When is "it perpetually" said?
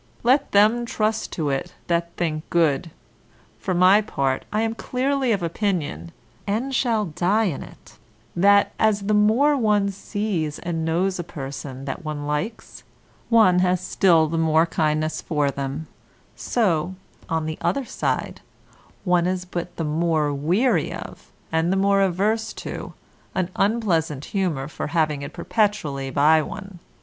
25.21-26.09